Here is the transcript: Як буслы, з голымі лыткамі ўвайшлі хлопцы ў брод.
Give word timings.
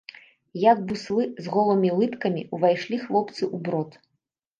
Як 0.61 0.79
буслы, 0.91 1.25
з 1.47 1.53
голымі 1.55 1.89
лыткамі 1.99 2.41
ўвайшлі 2.57 2.97
хлопцы 3.05 3.43
ў 3.53 3.57
брод. 3.69 3.91